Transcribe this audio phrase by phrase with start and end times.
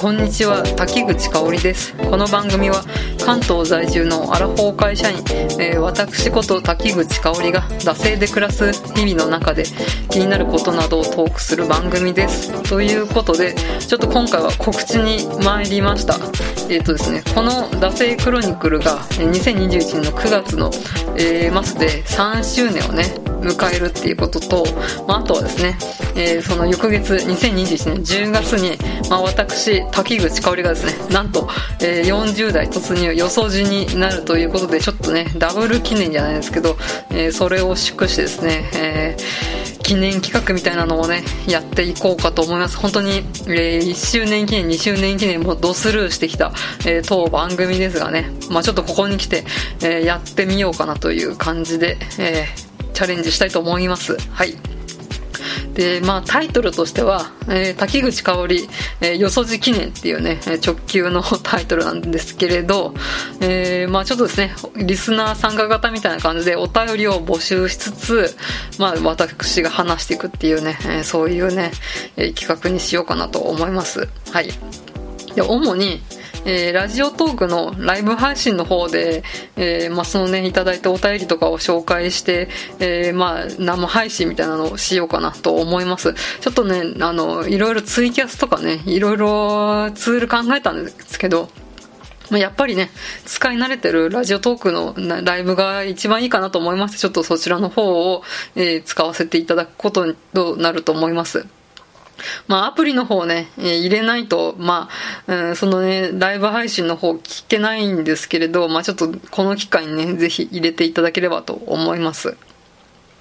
[0.00, 1.92] こんにちは滝口香織です。
[1.96, 2.84] この番組は
[3.26, 5.18] 関東在住のアラフォー会社員、
[5.58, 9.64] えー、私こと滝口香織が惰性で暮らす日々の中で
[10.08, 12.62] 気になることなどをトークする番組です。
[12.62, 16.14] ということでちょっと今回は告知に参りました。
[16.70, 17.50] えっ、ー、とですねこの
[17.82, 20.70] 「惰性クロニクル」が2021年の9月の、
[21.16, 24.64] えー、末で3周年をね迎えるっていうことと、
[25.06, 25.78] まあ、あとはですね、
[26.14, 28.76] えー、その翌月2021年10月に、
[29.08, 31.48] まあ、私滝口香織がですねなんと、
[31.80, 36.76] えー、40代突入予想時になるということでちょっとねダブル記念じゃないですけど、
[37.10, 42.76] えー、それを祝してですね、えー、記念企画みたいなのをねやっていこうかと思います。
[42.76, 49.44] 本当に、えー、1周年記念2周年記念もドスルーしてきた、えー、当番組ですがね、まあ、ちょっとここに来て、
[49.82, 52.67] えー、やってみようかなという感じで、えー、
[52.98, 54.56] チャレンジしたいと思いますはい
[55.72, 58.68] で、まあ、タイトルとしては、えー、滝口香織、
[59.00, 62.92] えー、よそじ記念っていうね、直球の タイトルなんですけれど、
[63.40, 68.36] えー、まあ、ちょっとですね、リスナー参加型みたいな感じでお便りを募集しつつ、
[68.78, 71.70] まあ、私が話していくっていうね、えー、そういうね、
[72.16, 74.08] え、企画にしようかなと思います。
[74.32, 74.52] はい。
[75.36, 76.02] で、主に、
[76.44, 79.22] えー、ラジオトークのライブ配信の方で、
[79.56, 86.14] えー、まあ、そのね、いただいたお便りとかを紹介して、えー、まあ、生配信みたいなのをしようかなと思います。
[86.40, 91.48] ちょっとね、あの、いろいろツイキャスとかね、いろいろツール考えたんですけど、
[92.30, 92.90] まやっぱりね、
[93.24, 94.94] 使い慣れてるラジオトークの
[95.24, 98.22] ライブが一番いいかなと思いまして、ちょっとそちらの方を、
[98.54, 101.46] え使わせていただくこととなると思います。
[102.46, 104.88] まあ、アプリの方ね、え、入れないと、ま
[105.26, 112.36] あ、うん、そのね、ライブ配信の方聞けないんですけれど、まあ、ちょっとこの機会にね、ぜひ入れていただければと思います。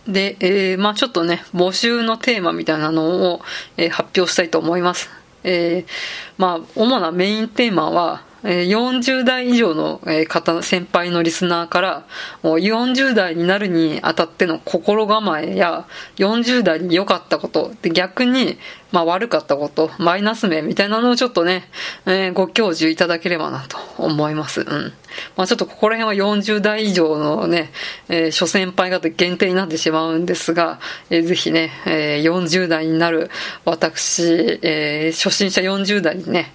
[0.08, 3.42] で、えー、まあちょっとね、募集のテーマみたいなのを、
[3.76, 5.10] えー、発表したいと思います。
[5.44, 5.92] えー、
[6.38, 12.04] まあ、主なメインテーマは、40代以上の方、先輩のリスナーから、
[12.44, 15.86] 40代になるにあたっての心構えや、
[16.18, 18.58] 40代に良かったこと、で逆に、
[18.92, 21.70] まあ悪かったこと、マイナス面みたいなのをちょっとね、
[22.06, 24.62] えー、ご教授いただければなと思います。
[24.62, 24.94] うん。
[25.36, 27.72] まあちょっとここら辺は40代以上のね、
[28.08, 33.30] えー、諸先輩方限定になってしまうんですが、えー、ぜひね、えー、40代になる
[33.66, 36.54] 私、えー、初心者40代にね、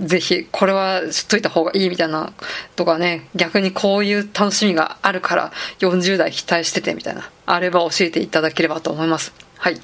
[0.00, 2.32] ぜひこれは知っといた方がいいみたいな
[2.76, 9.47] とかね、逆にこういう楽しみがあるから40代期待しててみたいな、あれば教えていただければと思います。
[9.58, 9.80] はい。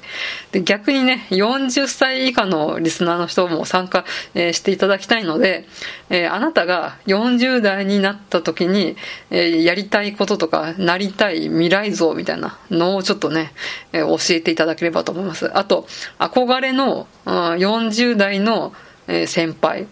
[0.53, 5.65] で、逆にね、40歳以下のリスナーの人も参加、えー、していただきたいので、
[6.09, 8.95] えー、あなたが40代になった時に、
[9.31, 13.51] えー、やりたいこととか、なりたい未来像みたいなのをちょっとね、
[13.91, 15.51] え教えていただければと思います。
[15.57, 15.87] あと、
[16.19, 18.73] 憧れの、うん、40代の、
[19.07, 19.87] え先輩、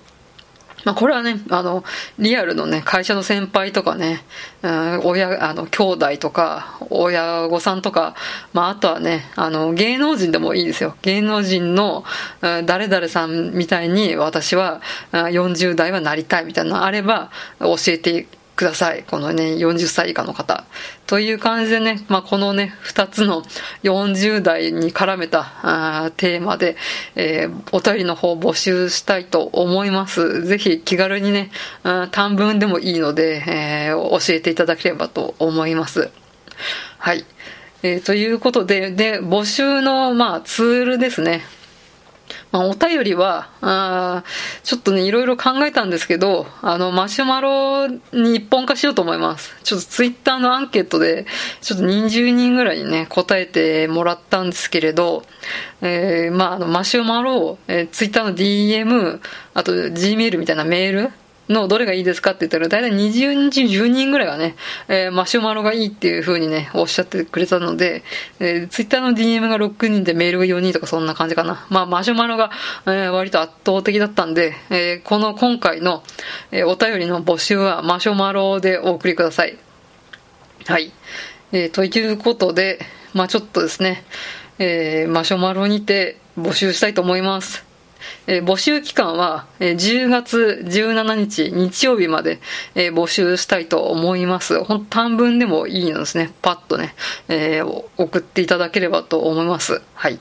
[0.83, 1.83] まあ、これはね、あの、
[2.19, 4.23] リアルのね、会社の先輩とかね、
[4.61, 8.15] うん、親、あの、兄弟とか、親御さんとか、
[8.53, 10.95] まあ、あとはね、あの、芸能人でもいいですよ。
[11.01, 12.03] 芸能人の、
[12.41, 19.03] うん、誰々さんみたいに私は、40代はなりたいみたいなのあれば、教えてください。
[19.03, 20.65] このね、40歳以下の方。
[21.07, 23.43] という感じでね、まあ、このね、2つの
[23.83, 26.75] 40代に絡めたあテーマで、
[27.15, 30.43] えー、お便りの方募集したいと思います。
[30.43, 31.51] ぜひ気軽にね、
[32.11, 36.11] 短文でもいいので、えー、教えていただければと思います。
[36.99, 37.25] はい。
[37.81, 41.41] えー、ということで、で、募集の、まあ、ツールですね。
[42.53, 44.23] まあ、お便りは、あ
[44.61, 49.55] ちょっとね、いろいろ考えたんですけど、あの、マシュマロに一本化しようと思います。
[49.63, 51.25] ちょっとツイッターのアンケートで、
[51.61, 55.23] ちょっと20人ぐらいにね、答えてもらったんですけれど、
[55.81, 59.19] えー、まあ、あの、マシュマロ、えー、ツイッターの DM、
[59.55, 61.11] あと Gmail みたいなメール、
[61.49, 64.55] のどれがいいですかって言ったら、だいたい20人、10人ぐらいがね、
[64.87, 68.03] えー、マシュマロがいいっていう風にね、おっしゃってくれたので、
[68.39, 71.65] えー、ツイッターの DM が6人でメールが4人とかそんな感じかな。
[71.69, 72.51] まあ、マシュマロが、
[72.85, 76.03] えー、割と圧倒的だったんで、えー、この今回の、
[76.51, 79.57] えー、お便りの募集はマシュマロでお送りください。
[80.65, 80.93] はい。
[81.51, 82.79] えー、ということで、
[83.13, 84.05] まあちょっとですね、
[84.59, 87.72] えー、マシュマロにて募集したいと思います。
[88.27, 92.39] えー、募集期間は、えー、10月17日日曜日まで、
[92.75, 94.63] えー、募集したいと思います。
[94.63, 96.31] ほん短文でもいいのですね。
[96.41, 96.95] パッとね、
[97.27, 97.61] え、
[97.97, 99.81] 送っていただければと思います。
[99.93, 100.19] はい。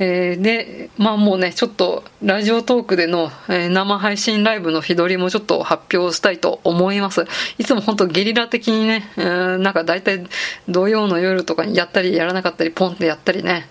[0.00, 7.26] えー、で、まあもうね、ちょっとラジオトークでの、えー、生配信ライブの日取りもちょっと発表したいと思います。
[7.58, 10.24] いつも本当ゲリラ的にね、えー、なんか大体
[10.68, 13.68] 土曜の夜とかにやったりやらなかったりポンってやったりね、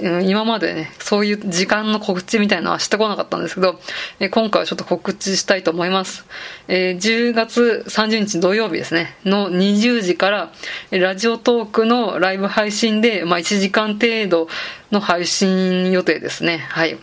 [0.00, 3.80] 今までね、そういう時間の告知みたいなのはしてこなかったんですけど、
[4.18, 6.24] え今回はちょっと告知したいと思います。
[6.68, 10.52] え、10月30日土曜日ですね、の20時から、
[10.90, 14.48] ラジオトークのライブ配信で、まあ、1時間程度
[14.90, 16.66] の配信予定ですね。
[16.70, 16.98] はい。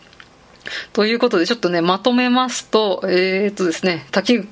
[0.93, 4.47] ということで、ちょっとね、まとめますと、えー、っとですね、滝口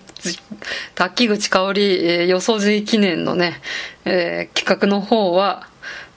[0.96, 3.62] 滝口香織、えー、よそじ記念のね、
[4.06, 5.68] えー、企画の方は、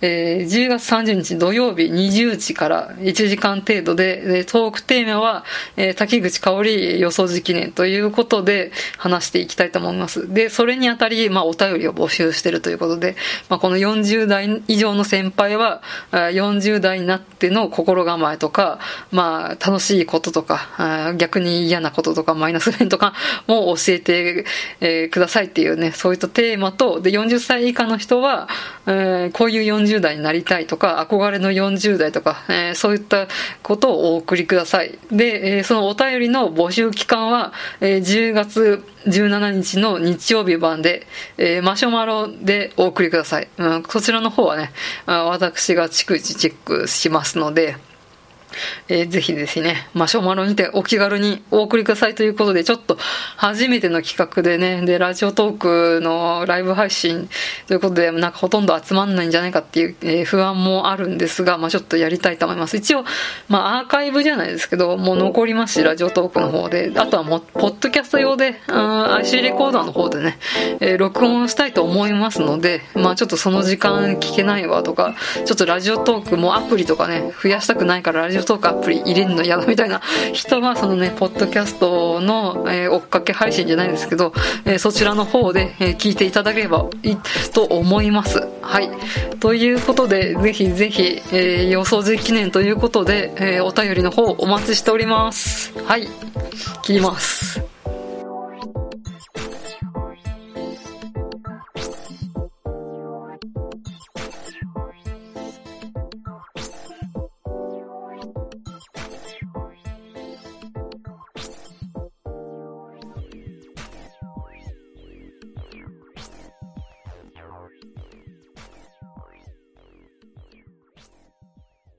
[0.01, 5.45] えー、10月30日土曜日20時から1時間程度で、トークテーマは、
[5.77, 10.33] えー、滝口香織予想時記念ということで話していきたいと思います。
[10.33, 13.17] で、それにあたり、まあ、お便りを募集しているということで、
[13.49, 18.79] まあ、この40代以上の先輩は、40代になっての心構えとか、
[19.11, 23.15] まあ、楽しいこととか、逆に嫌なこととか、マイナス面とか
[23.47, 24.45] も教えて、
[24.81, 28.49] えー、くださいっていうね、そういったテーマと、で、40歳以下の人は、
[28.87, 33.29] えー、こういう40 40代になりたいとか、憧れの40代とか、えー、そういった
[33.63, 34.99] ことをお送りください。
[35.11, 41.07] で、えー、そのお便りの募集期間は、えー、10月17日の日曜日版で、
[41.37, 43.49] えー、マシュマロでお送りください。
[43.59, 44.73] うん、そちらの方はね、
[45.07, 47.77] 私が逐一チェックしますので、
[48.89, 52.99] えー、ぜひぜひね、マシュマロにてお気軽にお送りくださいということで、ちょっと
[53.37, 57.29] 初めての企画でね、で、ラジオトークのライブ配信
[57.67, 62.77] ということで、なんかほとんど集まんないんじゃないかっていう、えー、不安もあるんですが、まあちょっとやりたいと思います。
[62.77, 63.05] 一応、
[63.49, 70.39] まあアーカイブじゃないですけど、もう残りますし、ラジオトークの方で、あとはもう、ポッドキャスト用で、IC レコーダーの方でね、
[70.81, 75.15] えー、録音したいと思いますので、まあちょっとその時間聞けないわとか、
[75.45, 80.01] ちょっとラジオトークもアプリとかね、増やしたくないからラジオトークアプリ入れるの嫌だみたいな
[80.33, 84.33] 人は、そのね、ポッドキャストの、えー、追っかけ配信じゃないですけど、
[84.65, 87.17] えー、そちらの方で、えー、聞いていただければいい
[87.53, 88.47] と思います。
[88.63, 88.91] はい。
[89.41, 95.73] ということで、ぜひぜひ、えー、予想時記念ということで、えー、お便りの方お待ちしております。
[95.85, 96.09] はい。
[96.83, 97.78] 切ります。